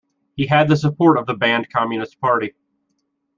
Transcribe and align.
He 0.35 0.47
had 0.47 0.67
the 0.67 0.75
support 0.75 1.19
of 1.19 1.27
the 1.27 1.35
banned 1.35 1.71
Communist 1.71 2.19
Party. 2.19 2.55